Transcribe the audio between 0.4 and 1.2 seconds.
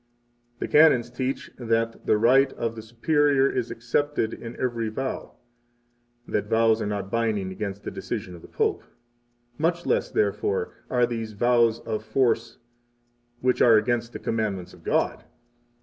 The Canons